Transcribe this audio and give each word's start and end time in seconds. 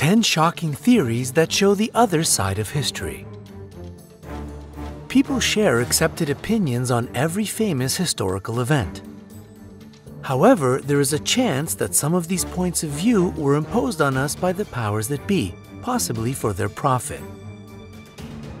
10 0.00 0.22
shocking 0.22 0.72
theories 0.72 1.30
that 1.32 1.52
show 1.52 1.74
the 1.74 1.90
other 1.94 2.24
side 2.24 2.58
of 2.58 2.70
history. 2.70 3.26
People 5.08 5.38
share 5.38 5.80
accepted 5.80 6.30
opinions 6.30 6.90
on 6.90 7.14
every 7.14 7.44
famous 7.44 7.98
historical 7.98 8.60
event. 8.60 9.02
However, 10.22 10.80
there 10.82 11.00
is 11.00 11.12
a 11.12 11.18
chance 11.18 11.74
that 11.74 11.94
some 11.94 12.14
of 12.14 12.28
these 12.28 12.46
points 12.46 12.82
of 12.82 12.88
view 12.88 13.28
were 13.36 13.56
imposed 13.56 14.00
on 14.00 14.16
us 14.16 14.34
by 14.34 14.52
the 14.52 14.64
powers 14.64 15.06
that 15.08 15.26
be, 15.26 15.54
possibly 15.82 16.32
for 16.32 16.54
their 16.54 16.70
profit. 16.70 17.20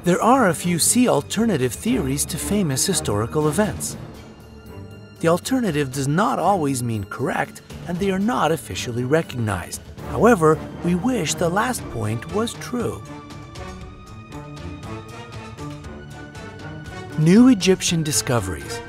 There 0.04 0.20
are 0.20 0.50
a 0.50 0.54
few 0.54 0.78
C 0.78 1.08
alternative 1.08 1.72
theories 1.72 2.26
to 2.26 2.36
famous 2.36 2.84
historical 2.84 3.48
events. 3.48 3.96
The 5.20 5.28
alternative 5.28 5.90
does 5.90 6.06
not 6.06 6.38
always 6.38 6.82
mean 6.82 7.04
correct, 7.04 7.62
and 7.88 7.98
they 7.98 8.10
are 8.10 8.18
not 8.18 8.52
officially 8.52 9.04
recognized. 9.04 9.80
However, 10.10 10.58
we 10.84 10.96
wish 10.96 11.34
the 11.34 11.48
last 11.48 11.82
point 11.90 12.34
was 12.34 12.54
true. 12.54 13.00
New 17.18 17.48
Egyptian 17.48 18.02
discoveries. 18.02 18.80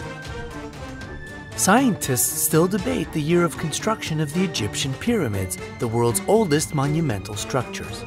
Scientists 1.56 2.42
still 2.42 2.66
debate 2.66 3.12
the 3.14 3.22
year 3.22 3.44
of 3.44 3.56
construction 3.60 4.20
of 4.20 4.34
the 4.34 4.44
Egyptian 4.44 4.94
pyramids, 4.96 5.60
the 5.78 5.88
world's 5.88 6.22
oldest 6.28 6.74
monumental 6.74 7.36
structures. 7.36 8.04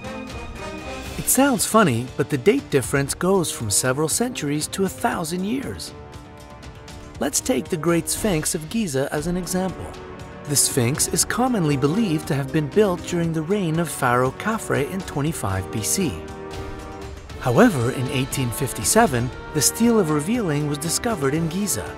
It 1.16 1.28
sounds 1.28 1.64
funny, 1.64 2.08
but 2.16 2.31
the 2.31 2.38
date 2.38 2.69
difference 2.70 3.14
goes 3.14 3.48
from 3.48 3.70
several 3.70 4.08
centuries 4.08 4.66
to 4.69 4.86
a 4.86 4.88
thousand 4.88 5.44
years. 5.44 5.94
Let's 7.20 7.41
take 7.41 7.66
the 7.66 7.77
Great 7.77 8.08
Sphinx 8.08 8.56
of 8.56 8.69
Giza 8.70 9.08
as 9.12 9.28
an 9.28 9.36
example. 9.36 9.86
The 10.47 10.56
Sphinx 10.56 11.09
is 11.09 11.25
commonly 11.25 11.78
believed 11.78 12.28
to 12.28 12.34
have 12.34 12.53
been 12.53 12.69
built 12.69 13.03
during 13.06 13.33
the 13.33 13.41
reign 13.41 13.78
of 13.78 13.89
Pharaoh 13.89 14.33
Khafre 14.33 14.91
in 14.91 15.00
25 15.00 15.64
BC. 15.70 16.11
However, 17.41 17.92
in 17.92 18.05
1857, 18.12 19.31
the 19.55 19.62
Stele 19.62 19.98
of 19.98 20.11
Revealing 20.11 20.69
was 20.69 20.77
discovered 20.77 21.33
in 21.33 21.48
Giza. 21.48 21.91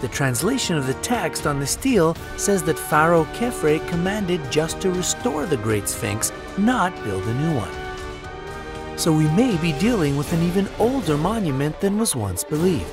The 0.00 0.06
translation 0.06 0.76
of 0.76 0.86
the 0.86 0.94
text 0.94 1.44
on 1.44 1.58
the 1.58 1.66
stele 1.66 2.16
says 2.36 2.62
that 2.62 2.78
Pharaoh 2.78 3.24
Khafre 3.34 3.84
commanded 3.88 4.40
just 4.52 4.80
to 4.82 4.92
restore 4.92 5.44
the 5.44 5.56
Great 5.56 5.88
Sphinx, 5.88 6.30
not 6.56 6.94
build 7.02 7.24
a 7.24 7.34
new 7.34 7.56
one. 7.56 8.96
So 8.96 9.12
we 9.12 9.24
may 9.30 9.56
be 9.56 9.72
dealing 9.80 10.16
with 10.16 10.32
an 10.32 10.42
even 10.44 10.68
older 10.78 11.16
monument 11.16 11.80
than 11.80 11.98
was 11.98 12.14
once 12.14 12.44
believed. 12.44 12.86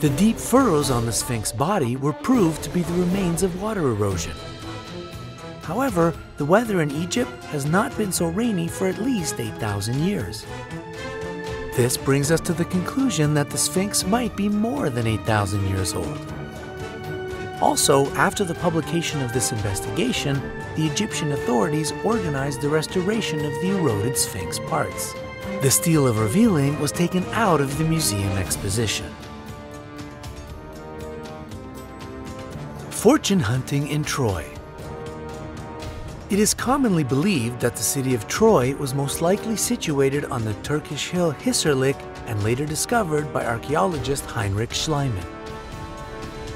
The 0.00 0.08
deep 0.16 0.38
furrows 0.38 0.90
on 0.90 1.04
the 1.04 1.12
Sphinx 1.12 1.52
body 1.52 1.96
were 1.96 2.14
proved 2.14 2.62
to 2.62 2.70
be 2.70 2.80
the 2.80 2.94
remains 2.94 3.42
of 3.42 3.60
water 3.60 3.86
erosion. 3.88 4.32
However, 5.60 6.14
the 6.38 6.44
weather 6.46 6.80
in 6.80 6.90
Egypt 6.90 7.30
has 7.50 7.66
not 7.66 7.94
been 7.98 8.10
so 8.10 8.28
rainy 8.28 8.66
for 8.66 8.86
at 8.86 9.02
least 9.02 9.38
8,000 9.38 10.00
years. 10.00 10.46
This 11.76 11.98
brings 11.98 12.30
us 12.30 12.40
to 12.40 12.54
the 12.54 12.64
conclusion 12.64 13.34
that 13.34 13.50
the 13.50 13.58
Sphinx 13.58 14.06
might 14.06 14.34
be 14.38 14.48
more 14.48 14.88
than 14.88 15.06
8,000 15.06 15.68
years 15.68 15.92
old. 15.92 16.18
Also, 17.60 18.10
after 18.14 18.42
the 18.42 18.54
publication 18.54 19.20
of 19.20 19.34
this 19.34 19.52
investigation, 19.52 20.40
the 20.76 20.86
Egyptian 20.86 21.32
authorities 21.32 21.92
organized 22.04 22.62
the 22.62 22.70
restoration 22.70 23.44
of 23.44 23.52
the 23.60 23.76
eroded 23.76 24.16
Sphinx 24.16 24.60
parts. 24.60 25.12
The 25.60 25.70
Stele 25.70 26.06
of 26.06 26.20
Revealing 26.20 26.80
was 26.80 26.90
taken 26.90 27.22
out 27.32 27.60
of 27.60 27.76
the 27.76 27.84
museum 27.84 28.38
exposition. 28.38 29.14
Fortune 33.00 33.40
hunting 33.40 33.88
in 33.88 34.04
Troy. 34.04 34.44
It 36.28 36.38
is 36.38 36.52
commonly 36.52 37.02
believed 37.02 37.58
that 37.60 37.74
the 37.74 37.82
city 37.82 38.14
of 38.14 38.28
Troy 38.28 38.74
was 38.74 38.92
most 38.92 39.22
likely 39.22 39.56
situated 39.56 40.26
on 40.26 40.44
the 40.44 40.52
Turkish 40.62 41.08
hill 41.08 41.32
Hisarlik 41.32 41.96
and 42.26 42.44
later 42.44 42.66
discovered 42.66 43.32
by 43.32 43.46
archaeologist 43.46 44.26
Heinrich 44.26 44.74
Schliemann. 44.74 45.24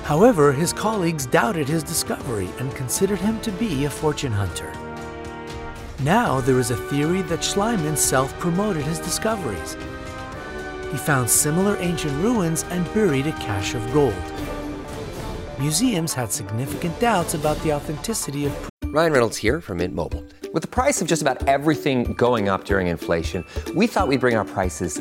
However, 0.03 0.53
his 0.53 0.75
colleagues 0.75 1.25
doubted 1.25 1.66
his 1.66 1.82
discovery 1.82 2.50
and 2.59 2.75
considered 2.75 3.21
him 3.21 3.41
to 3.41 3.50
be 3.53 3.87
a 3.87 3.91
fortune 3.91 4.32
hunter. 4.32 4.71
Now 6.00 6.43
there 6.43 6.61
is 6.61 6.71
a 6.71 6.76
theory 6.76 7.22
that 7.22 7.41
Schliemann 7.41 7.97
self 7.97 8.38
promoted 8.38 8.84
his 8.84 8.99
discoveries. 8.99 9.78
He 10.93 10.99
found 10.99 11.31
similar 11.31 11.78
ancient 11.78 12.22
ruins 12.22 12.65
and 12.65 12.84
buried 12.93 13.28
a 13.28 13.32
cache 13.32 13.72
of 13.72 13.94
gold. 13.94 14.34
Museums 15.59 16.12
had 16.12 16.32
significant 16.32 16.98
doubts 16.98 17.34
about 17.34 17.56
the 17.60 17.72
authenticity 17.72 18.47
of 18.47 18.70
Ryan 18.87 19.12
Reynolds 19.12 19.37
here 19.37 19.60
from 19.60 19.78
Mint 19.78 19.94
Mobile. 19.94 20.25
With 20.53 20.62
the 20.62 20.69
price 20.69 21.00
of 21.00 21.06
just 21.06 21.22
about 21.22 21.48
everything 21.48 22.15
going 22.15 22.48
up 22.48 22.65
during 22.65 22.88
inflation, 22.88 23.44
we 23.75 23.87
thought 23.87 24.09
we'd 24.09 24.19
bring 24.20 24.34
our 24.34 24.44
prices 24.44 25.00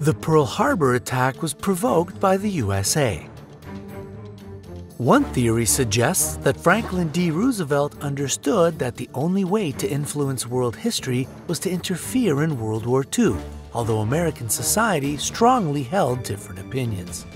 The 0.00 0.14
Pearl 0.14 0.46
Harbor 0.46 0.94
attack 0.94 1.42
was 1.42 1.52
provoked 1.52 2.18
by 2.18 2.38
the 2.38 2.48
USA. 2.48 3.28
One 4.96 5.24
theory 5.24 5.66
suggests 5.66 6.36
that 6.38 6.56
Franklin 6.56 7.08
D. 7.08 7.30
Roosevelt 7.30 8.02
understood 8.02 8.78
that 8.78 8.96
the 8.96 9.10
only 9.12 9.44
way 9.44 9.72
to 9.72 9.86
influence 9.86 10.46
world 10.46 10.74
history 10.74 11.28
was 11.48 11.58
to 11.58 11.70
interfere 11.70 12.42
in 12.44 12.58
World 12.58 12.86
War 12.86 13.04
II, 13.18 13.36
although 13.74 13.98
American 13.98 14.48
society 14.48 15.18
strongly 15.18 15.82
held 15.82 16.22
different 16.22 16.60
opinions. 16.60 17.26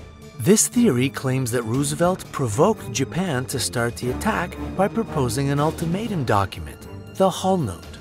This 0.40 0.66
theory 0.66 1.10
claims 1.10 1.50
that 1.50 1.64
Roosevelt 1.64 2.24
provoked 2.32 2.90
Japan 2.92 3.44
to 3.46 3.60
start 3.60 3.94
the 3.98 4.10
attack 4.12 4.56
by 4.74 4.88
proposing 4.88 5.50
an 5.50 5.60
ultimatum 5.60 6.24
document, 6.24 6.88
the 7.16 7.28
Hull 7.28 7.58
Note. 7.58 7.98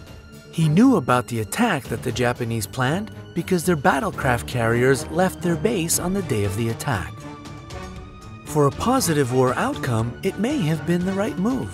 He 0.54 0.70
knew 0.70 0.96
about 0.96 1.28
the 1.28 1.42
attack 1.42 1.84
that 1.86 2.02
the 2.02 2.14
Japanese 2.14 2.66
planned 2.66 3.12
because 3.34 3.66
their 3.66 3.78
battlecraft 3.78 4.48
carriers 4.48 5.08
left 5.08 5.42
their 5.42 5.56
base 5.56 6.00
on 6.00 6.14
the 6.14 6.22
day 6.24 6.44
of 6.44 6.56
the 6.56 6.70
attack. 6.70 7.14
For 8.46 8.68
a 8.68 8.72
positive 8.72 9.34
war 9.34 9.54
outcome, 9.56 10.20
it 10.24 10.38
may 10.40 10.60
have 10.60 10.86
been 10.86 11.06
the 11.06 11.14
right 11.14 11.38
move. 11.38 11.72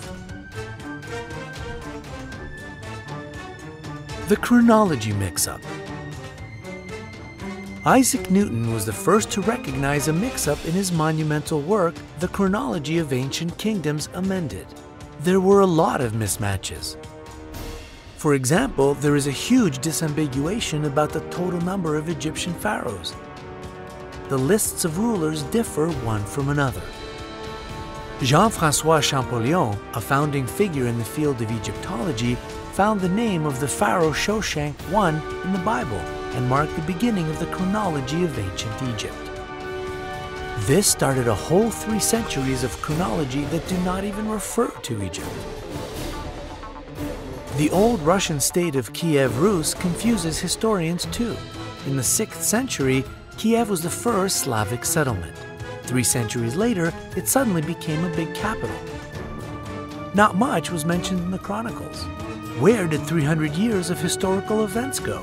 The 4.28 4.36
chronology 4.36 5.12
mix 5.12 5.46
up. 5.46 5.60
Isaac 7.84 8.30
Newton 8.30 8.72
was 8.72 8.84
the 8.86 8.92
first 8.92 9.30
to 9.32 9.40
recognize 9.40 10.08
a 10.08 10.12
mix 10.12 10.46
up 10.46 10.62
in 10.66 10.72
his 10.72 10.92
monumental 10.92 11.60
work, 11.60 11.94
The 12.18 12.28
Chronology 12.28 12.98
of 12.98 13.12
Ancient 13.12 13.56
Kingdoms 13.58 14.08
Amended. 14.14 14.66
There 15.20 15.40
were 15.40 15.60
a 15.60 15.66
lot 15.66 16.00
of 16.00 16.12
mismatches. 16.12 16.96
For 18.20 18.34
example, 18.34 18.92
there 18.92 19.16
is 19.16 19.26
a 19.26 19.30
huge 19.48 19.78
disambiguation 19.78 20.84
about 20.84 21.08
the 21.08 21.26
total 21.30 21.58
number 21.62 21.96
of 21.96 22.10
Egyptian 22.10 22.52
pharaohs. 22.52 23.14
The 24.28 24.36
lists 24.36 24.84
of 24.84 24.98
rulers 24.98 25.42
differ 25.44 25.88
one 26.04 26.22
from 26.26 26.50
another. 26.50 26.82
Jean 28.20 28.50
Francois 28.50 29.00
Champollion, 29.00 29.74
a 29.94 30.02
founding 30.02 30.46
figure 30.46 30.86
in 30.86 30.98
the 30.98 31.04
field 31.16 31.40
of 31.40 31.50
Egyptology, 31.50 32.34
found 32.74 33.00
the 33.00 33.08
name 33.08 33.46
of 33.46 33.58
the 33.58 33.66
pharaoh 33.66 34.12
Shoshank 34.12 34.74
I 34.92 35.08
in 35.46 35.52
the 35.54 35.64
Bible 35.64 36.02
and 36.36 36.46
marked 36.46 36.76
the 36.76 36.92
beginning 36.92 37.26
of 37.30 37.38
the 37.38 37.46
chronology 37.46 38.22
of 38.22 38.38
ancient 38.38 38.82
Egypt. 38.82 39.16
This 40.66 40.86
started 40.86 41.26
a 41.26 41.34
whole 41.34 41.70
three 41.70 42.00
centuries 42.00 42.64
of 42.64 42.82
chronology 42.82 43.44
that 43.44 43.66
do 43.66 43.78
not 43.78 44.04
even 44.04 44.28
refer 44.28 44.68
to 44.68 45.02
Egypt. 45.02 45.26
The 47.60 47.70
old 47.72 48.00
Russian 48.00 48.40
state 48.40 48.74
of 48.74 48.90
Kiev 48.94 49.38
Rus 49.38 49.74
confuses 49.74 50.38
historians 50.38 51.04
too. 51.12 51.36
In 51.84 51.94
the 51.94 52.02
6th 52.02 52.40
century, 52.40 53.04
Kiev 53.36 53.68
was 53.68 53.82
the 53.82 53.90
first 53.90 54.38
Slavic 54.38 54.82
settlement. 54.82 55.36
Three 55.82 56.02
centuries 56.02 56.56
later, 56.56 56.90
it 57.18 57.28
suddenly 57.28 57.60
became 57.60 58.02
a 58.02 58.16
big 58.16 58.34
capital. 58.34 58.74
Not 60.14 60.36
much 60.36 60.70
was 60.70 60.86
mentioned 60.86 61.20
in 61.20 61.30
the 61.30 61.38
chronicles. 61.38 62.04
Where 62.60 62.86
did 62.86 63.02
300 63.02 63.52
years 63.52 63.90
of 63.90 64.00
historical 64.00 64.64
events 64.64 64.98
go? 64.98 65.22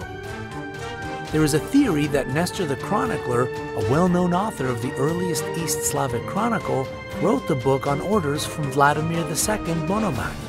There 1.31 1.44
is 1.44 1.56
a 1.56 1.60
theory 1.60 2.06
that 2.06 2.30
Nestor 2.30 2.68
the 2.68 2.75
Chronicler, 2.75 3.45
a 3.48 3.90
well 3.90 4.07
known 4.07 4.36
author 4.36 4.68
of 4.68 4.83
the 4.83 4.94
earliest 4.98 5.44
East 5.57 5.86
Slavic 5.86 6.28
chronicle, 6.28 6.88
wrote 7.19 7.48
the 7.48 7.56
book 7.56 7.88
on 7.88 8.00
orders 8.00 8.45
from 8.45 8.66
Vladimir 8.66 9.22
II 9.22 9.74
Monomakh. 9.90 10.46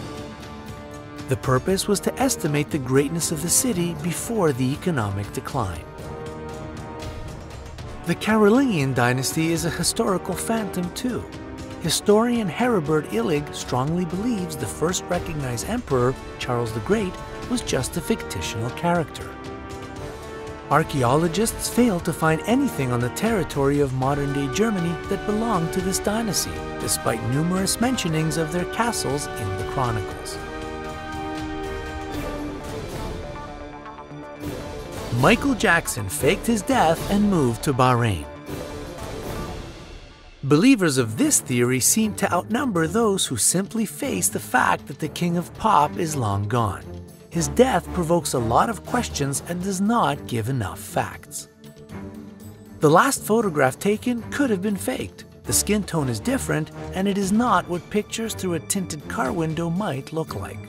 The 1.28 1.36
purpose 1.36 1.86
was 1.86 2.00
to 2.00 2.18
estimate 2.18 2.70
the 2.70 2.78
greatness 2.78 3.32
of 3.32 3.42
the 3.42 3.50
city 3.50 3.94
before 4.02 4.52
the 4.52 4.72
economic 4.72 5.30
decline. 5.34 5.84
The 8.06 8.14
Carolingian 8.14 8.94
dynasty 8.94 9.52
is 9.52 9.66
a 9.66 9.70
historical 9.70 10.32
phantom 10.32 10.90
too. 10.94 11.22
Historian 11.82 12.48
Heribert 12.48 13.06
Illig 13.10 13.54
strongly 13.54 14.06
believes 14.06 14.56
the 14.56 14.64
first 14.64 15.04
recognized 15.10 15.68
emperor, 15.68 16.14
Charles 16.38 16.72
the 16.72 16.80
Great, 16.80 17.12
was 17.50 17.60
just 17.60 17.98
a 17.98 18.00
fictional 18.00 18.70
character. 18.70 19.28
Archaeologists 20.70 21.68
fail 21.68 22.00
to 22.00 22.12
find 22.12 22.40
anything 22.46 22.90
on 22.90 23.00
the 23.00 23.10
territory 23.10 23.80
of 23.80 23.92
modern 23.92 24.32
day 24.32 24.52
Germany 24.54 24.94
that 25.08 25.26
belonged 25.26 25.74
to 25.74 25.82
this 25.82 25.98
dynasty, 25.98 26.52
despite 26.80 27.22
numerous 27.24 27.76
mentionings 27.76 28.38
of 28.38 28.50
their 28.50 28.66
castles 28.74 29.26
in 29.26 29.58
the 29.58 29.70
chronicles. 29.72 30.38
Michael 35.18 35.54
Jackson 35.54 36.08
faked 36.08 36.46
his 36.46 36.62
death 36.62 37.10
and 37.10 37.28
moved 37.28 37.64
to 37.64 37.74
Bahrain. 37.74 38.24
Believers 40.44 40.96
of 40.96 41.18
this 41.18 41.40
theory 41.40 41.80
seem 41.80 42.14
to 42.14 42.32
outnumber 42.32 42.86
those 42.86 43.26
who 43.26 43.36
simply 43.36 43.84
face 43.84 44.28
the 44.28 44.38
fact 44.38 44.86
that 44.86 45.00
the 45.00 45.08
king 45.08 45.36
of 45.36 45.52
pop 45.54 45.98
is 45.98 46.14
long 46.14 46.46
gone. 46.46 46.84
His 47.30 47.48
death 47.48 47.92
provokes 47.94 48.34
a 48.34 48.38
lot 48.38 48.70
of 48.70 48.86
questions 48.86 49.42
and 49.48 49.60
does 49.60 49.80
not 49.80 50.24
give 50.28 50.48
enough 50.48 50.78
facts. 50.78 51.48
The 52.78 52.88
last 52.88 53.24
photograph 53.24 53.76
taken 53.80 54.22
could 54.30 54.50
have 54.50 54.62
been 54.62 54.76
faked. 54.76 55.24
The 55.42 55.52
skin 55.52 55.82
tone 55.82 56.08
is 56.08 56.20
different, 56.20 56.70
and 56.94 57.08
it 57.08 57.18
is 57.18 57.32
not 57.32 57.68
what 57.68 57.90
pictures 57.90 58.34
through 58.34 58.54
a 58.54 58.60
tinted 58.60 59.08
car 59.08 59.32
window 59.32 59.68
might 59.68 60.12
look 60.12 60.36
like. 60.36 60.67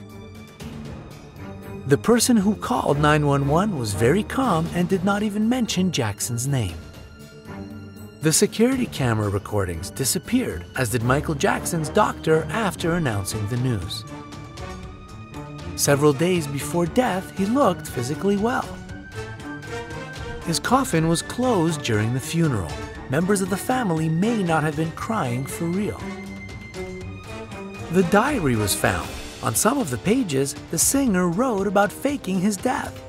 The 1.86 1.98
person 1.98 2.36
who 2.36 2.54
called 2.56 2.98
911 2.98 3.78
was 3.78 3.94
very 3.94 4.22
calm 4.22 4.68
and 4.74 4.88
did 4.88 5.04
not 5.04 5.22
even 5.22 5.48
mention 5.48 5.90
Jackson's 5.90 6.46
name. 6.46 6.76
The 8.20 8.32
security 8.32 8.86
camera 8.86 9.30
recordings 9.30 9.90
disappeared, 9.90 10.66
as 10.76 10.90
did 10.90 11.02
Michael 11.02 11.34
Jackson's 11.34 11.88
doctor 11.88 12.44
after 12.50 12.92
announcing 12.92 13.46
the 13.48 13.56
news. 13.56 14.04
Several 15.74 16.12
days 16.12 16.46
before 16.46 16.84
death, 16.84 17.36
he 17.36 17.46
looked 17.46 17.88
physically 17.88 18.36
well. 18.36 18.68
His 20.44 20.60
coffin 20.60 21.08
was 21.08 21.22
closed 21.22 21.82
during 21.82 22.12
the 22.12 22.20
funeral. 22.20 22.70
Members 23.08 23.40
of 23.40 23.48
the 23.48 23.56
family 23.56 24.08
may 24.08 24.42
not 24.42 24.62
have 24.62 24.76
been 24.76 24.92
crying 24.92 25.46
for 25.46 25.64
real. 25.64 26.00
The 27.92 28.06
diary 28.10 28.54
was 28.54 28.74
found, 28.74 29.08
on 29.42 29.54
some 29.54 29.78
of 29.78 29.90
the 29.90 29.98
pages, 29.98 30.54
the 30.70 30.78
singer 30.78 31.28
wrote 31.28 31.66
about 31.66 31.92
faking 31.92 32.40
his 32.40 32.56
death. 32.56 33.02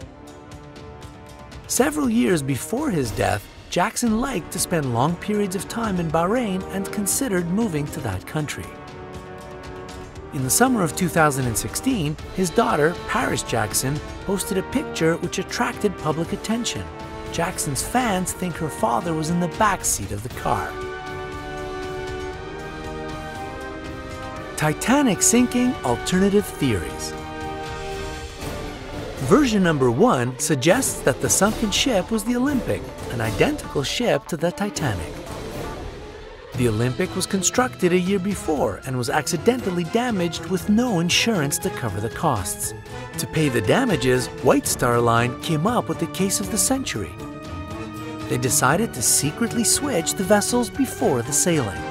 Several 1.67 2.09
years 2.09 2.41
before 2.41 2.89
his 2.89 3.11
death, 3.11 3.45
Jackson 3.69 4.19
liked 4.19 4.51
to 4.51 4.59
spend 4.59 4.93
long 4.93 5.15
periods 5.15 5.55
of 5.55 5.67
time 5.69 5.99
in 5.99 6.11
Bahrain 6.11 6.61
and 6.73 6.91
considered 6.91 7.47
moving 7.49 7.85
to 7.87 7.99
that 8.01 8.27
country. 8.27 8.65
In 10.33 10.43
the 10.43 10.49
summer 10.49 10.83
of 10.83 10.95
2016, 10.95 12.15
his 12.35 12.49
daughter, 12.49 12.95
Paris 13.07 13.43
Jackson, 13.43 13.99
posted 14.25 14.57
a 14.57 14.63
picture 14.63 15.17
which 15.17 15.39
attracted 15.39 15.97
public 15.97 16.33
attention. 16.33 16.85
Jackson's 17.31 17.81
fans 17.81 18.33
think 18.33 18.55
her 18.55 18.69
father 18.69 19.13
was 19.13 19.29
in 19.29 19.39
the 19.39 19.47
back 19.59 19.85
seat 19.85 20.11
of 20.11 20.23
the 20.23 20.29
car. 20.39 20.71
Titanic 24.61 25.23
sinking 25.23 25.73
alternative 25.83 26.45
theories. 26.45 27.13
Version 29.21 29.63
number 29.63 29.89
one 29.89 30.37
suggests 30.37 30.99
that 30.99 31.19
the 31.19 31.27
sunken 31.27 31.71
ship 31.71 32.11
was 32.11 32.23
the 32.23 32.35
Olympic, 32.35 32.79
an 33.09 33.21
identical 33.21 33.81
ship 33.81 34.27
to 34.27 34.37
the 34.37 34.51
Titanic. 34.51 35.11
The 36.57 36.67
Olympic 36.67 37.15
was 37.15 37.25
constructed 37.25 37.91
a 37.91 37.97
year 37.97 38.19
before 38.19 38.81
and 38.85 38.95
was 38.95 39.09
accidentally 39.09 39.85
damaged 39.85 40.45
with 40.45 40.69
no 40.69 40.99
insurance 40.99 41.57
to 41.57 41.71
cover 41.71 41.99
the 41.99 42.09
costs. 42.09 42.75
To 43.17 43.25
pay 43.25 43.49
the 43.49 43.61
damages, 43.61 44.27
White 44.43 44.67
Star 44.67 45.01
Line 45.01 45.41
came 45.41 45.65
up 45.65 45.89
with 45.89 45.97
the 45.97 46.13
case 46.13 46.39
of 46.39 46.51
the 46.51 46.57
century. 46.59 47.15
They 48.29 48.37
decided 48.37 48.93
to 48.93 49.01
secretly 49.01 49.63
switch 49.63 50.13
the 50.13 50.23
vessels 50.23 50.69
before 50.69 51.23
the 51.23 51.33
sailing. 51.33 51.81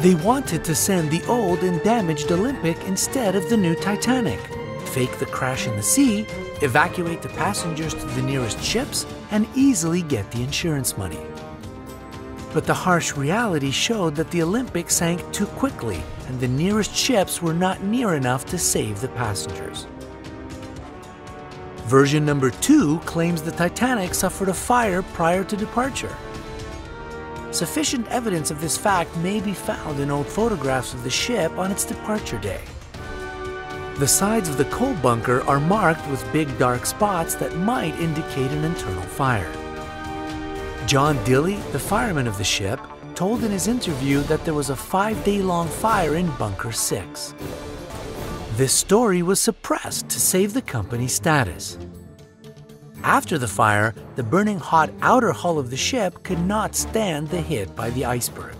They 0.00 0.14
wanted 0.14 0.64
to 0.64 0.74
send 0.74 1.10
the 1.10 1.22
old 1.26 1.58
and 1.58 1.82
damaged 1.82 2.32
Olympic 2.32 2.82
instead 2.84 3.36
of 3.36 3.50
the 3.50 3.56
new 3.58 3.74
Titanic, 3.74 4.40
fake 4.86 5.18
the 5.18 5.26
crash 5.26 5.66
in 5.66 5.76
the 5.76 5.82
sea, 5.82 6.22
evacuate 6.62 7.20
the 7.20 7.28
passengers 7.28 7.92
to 7.92 8.06
the 8.06 8.22
nearest 8.22 8.62
ships, 8.62 9.04
and 9.30 9.46
easily 9.54 10.00
get 10.00 10.30
the 10.30 10.42
insurance 10.42 10.96
money. 10.96 11.20
But 12.54 12.64
the 12.64 12.72
harsh 12.72 13.14
reality 13.14 13.70
showed 13.70 14.16
that 14.16 14.30
the 14.30 14.40
Olympic 14.40 14.88
sank 14.88 15.20
too 15.34 15.44
quickly, 15.44 16.02
and 16.28 16.40
the 16.40 16.48
nearest 16.48 16.96
ships 16.96 17.42
were 17.42 17.52
not 17.52 17.82
near 17.82 18.14
enough 18.14 18.46
to 18.46 18.58
save 18.58 19.02
the 19.02 19.08
passengers. 19.08 19.86
Version 21.84 22.24
number 22.24 22.48
two 22.48 23.00
claims 23.00 23.42
the 23.42 23.52
Titanic 23.52 24.14
suffered 24.14 24.48
a 24.48 24.54
fire 24.54 25.02
prior 25.02 25.44
to 25.44 25.58
departure. 25.58 26.16
Sufficient 27.52 28.06
evidence 28.08 28.52
of 28.52 28.60
this 28.60 28.76
fact 28.76 29.14
may 29.16 29.40
be 29.40 29.52
found 29.52 29.98
in 29.98 30.10
old 30.10 30.26
photographs 30.26 30.94
of 30.94 31.02
the 31.02 31.10
ship 31.10 31.50
on 31.58 31.72
its 31.72 31.84
departure 31.84 32.38
day. 32.38 32.60
The 33.96 34.06
sides 34.06 34.48
of 34.48 34.56
the 34.56 34.64
coal 34.66 34.94
bunker 34.94 35.42
are 35.42 35.58
marked 35.58 36.08
with 36.08 36.32
big 36.32 36.58
dark 36.58 36.86
spots 36.86 37.34
that 37.34 37.56
might 37.56 37.94
indicate 38.00 38.50
an 38.52 38.64
internal 38.64 39.02
fire. 39.02 39.52
John 40.86 41.18
Dilley, 41.18 41.60
the 41.72 41.78
fireman 41.78 42.26
of 42.26 42.38
the 42.38 42.44
ship, 42.44 42.80
told 43.14 43.42
in 43.44 43.50
his 43.50 43.66
interview 43.66 44.20
that 44.22 44.44
there 44.44 44.54
was 44.54 44.70
a 44.70 44.76
five 44.76 45.22
day 45.24 45.42
long 45.42 45.68
fire 45.68 46.14
in 46.14 46.30
Bunker 46.36 46.72
6. 46.72 47.34
This 48.52 48.72
story 48.72 49.22
was 49.22 49.40
suppressed 49.40 50.08
to 50.08 50.20
save 50.20 50.54
the 50.54 50.62
company's 50.62 51.14
status. 51.14 51.76
After 53.02 53.38
the 53.38 53.48
fire, 53.48 53.94
the 54.16 54.22
burning 54.22 54.58
hot 54.58 54.90
outer 55.00 55.32
hull 55.32 55.58
of 55.58 55.70
the 55.70 55.76
ship 55.76 56.22
could 56.22 56.40
not 56.40 56.74
stand 56.76 57.28
the 57.28 57.40
hit 57.40 57.74
by 57.74 57.90
the 57.90 58.04
iceberg. 58.04 58.54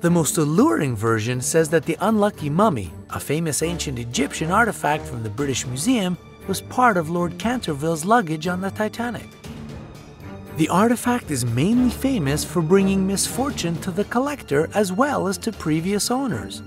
The 0.00 0.10
most 0.10 0.36
alluring 0.36 0.96
version 0.96 1.40
says 1.40 1.68
that 1.70 1.84
the 1.84 1.96
unlucky 2.00 2.50
mummy, 2.50 2.92
a 3.10 3.20
famous 3.20 3.62
ancient 3.62 3.98
Egyptian 3.98 4.50
artifact 4.50 5.04
from 5.06 5.22
the 5.22 5.30
British 5.30 5.66
Museum, 5.66 6.18
was 6.46 6.60
part 6.60 6.96
of 6.96 7.10
Lord 7.10 7.38
Canterville's 7.38 8.04
luggage 8.04 8.46
on 8.46 8.60
the 8.60 8.70
Titanic. 8.70 9.26
The 10.56 10.68
artifact 10.68 11.30
is 11.30 11.44
mainly 11.44 11.90
famous 11.90 12.44
for 12.44 12.62
bringing 12.62 13.06
misfortune 13.06 13.80
to 13.80 13.90
the 13.90 14.04
collector 14.04 14.70
as 14.74 14.92
well 14.92 15.26
as 15.26 15.36
to 15.38 15.52
previous 15.52 16.10
owners. 16.10 16.62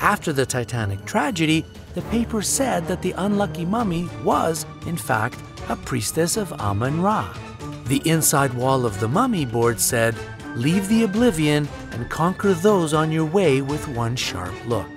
After 0.00 0.32
the 0.32 0.46
Titanic 0.46 1.04
tragedy, 1.04 1.64
the 1.94 2.02
paper 2.02 2.42
said 2.42 2.86
that 2.86 3.02
the 3.02 3.12
unlucky 3.12 3.64
mummy 3.64 4.08
was, 4.24 4.64
in 4.86 4.96
fact, 4.96 5.38
a 5.68 5.76
priestess 5.76 6.36
of 6.36 6.52
Amun 6.60 7.00
Ra. 7.00 7.32
The 7.86 8.02
inside 8.08 8.54
wall 8.54 8.86
of 8.86 9.00
the 9.00 9.08
mummy 9.08 9.44
board 9.44 9.80
said, 9.80 10.14
Leave 10.56 10.88
the 10.88 11.04
oblivion 11.04 11.68
and 11.92 12.10
conquer 12.10 12.54
those 12.54 12.94
on 12.94 13.12
your 13.12 13.24
way 13.24 13.62
with 13.62 13.86
one 13.88 14.16
sharp 14.16 14.54
look. 14.66 14.88